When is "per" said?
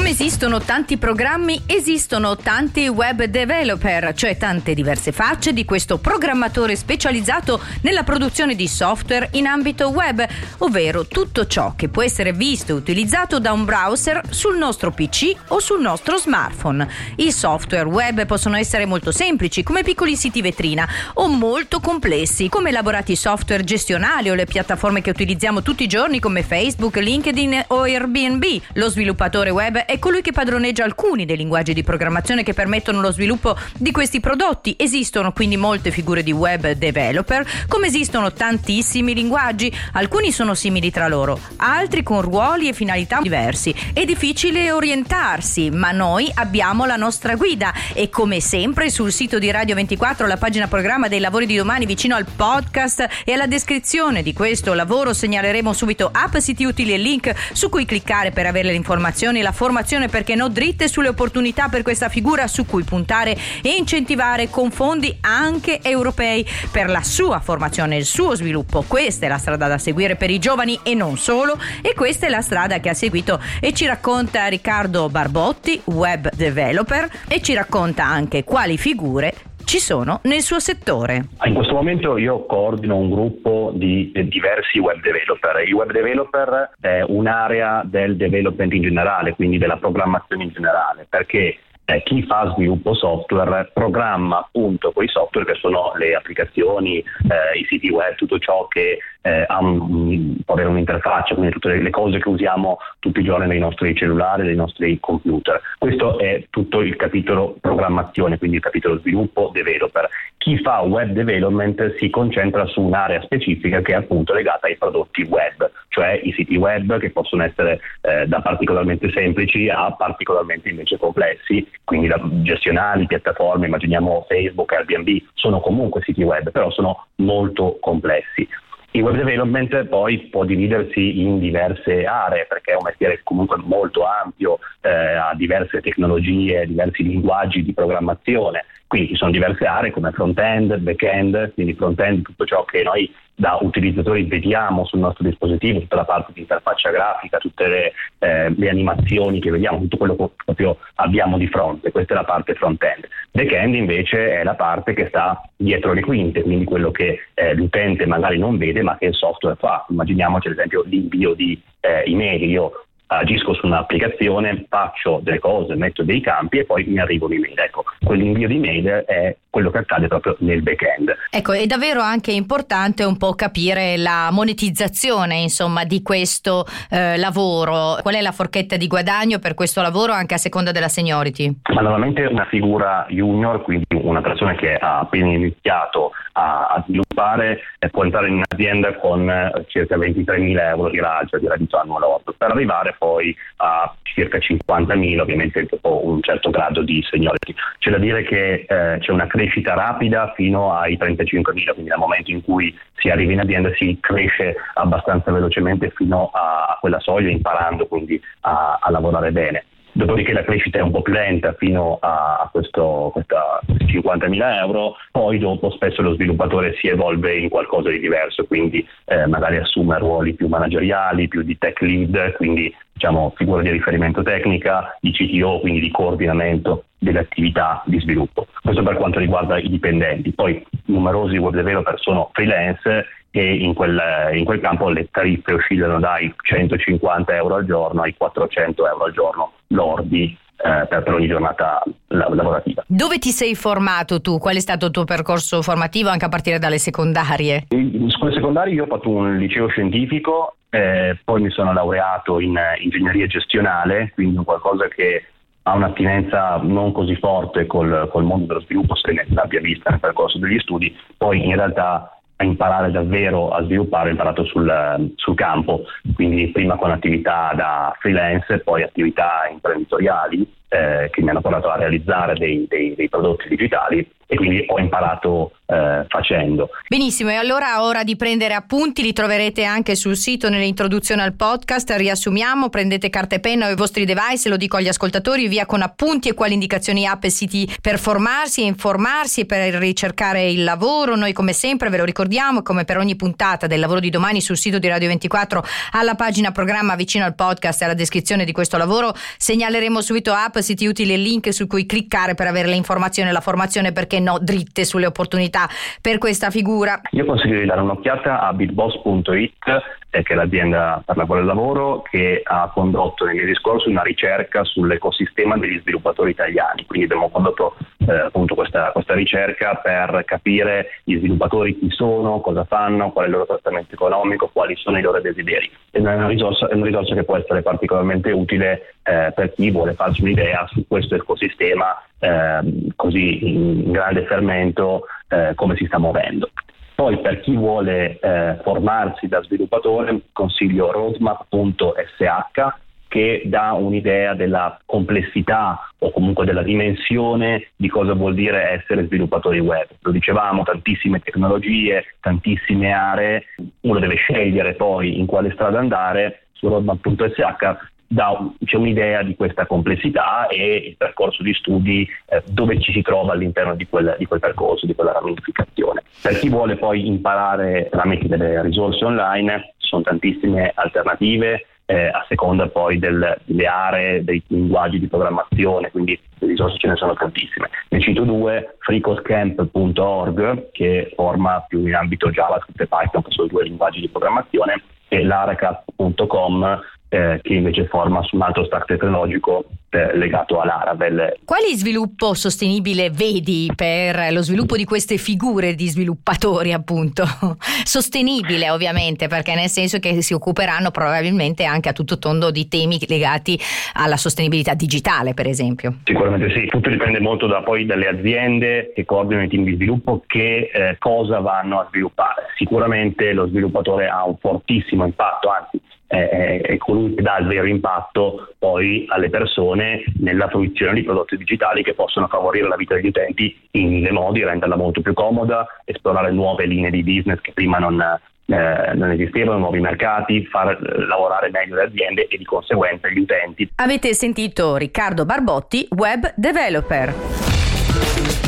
58.30-58.46, 61.68-61.82, 66.70-66.90, 70.16-70.30, 179.40-179.54, 192.36-192.50, 228.82-228.96, 240.86-241.02, 241.02-241.14, 287.82-287.98, 289.46-289.74, 292.84-292.96, 302.34-302.46, 306.00-306.18, 311.04-311.16, 319.76-320.24, 329.34-329.52, 337.20-337.40, 366.22-366.38, 393.74-394.32, 405.34-405.46